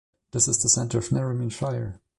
It 0.33 0.37
is 0.37 0.45
the 0.63 0.67
centre 0.67 0.97
of 0.97 1.09
Narromine 1.09 1.51
Shire. 1.51 2.01